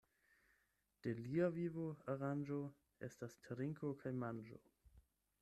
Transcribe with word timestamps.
De 1.03 1.13
lia 1.19 1.49
vivo 1.57 1.85
aranĝo 2.15 2.59
estas 3.09 3.37
trinko 3.49 3.93
kaj 4.03 4.17
manĝo. 4.27 4.61